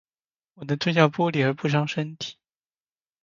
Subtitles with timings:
[0.55, 2.35] 我能吞下玻璃而不伤身体